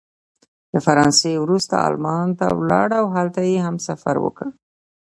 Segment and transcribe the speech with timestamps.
[0.73, 4.47] د فرانسې وروسته المان ته ولاړ او هلته یې هم سفر وکړ.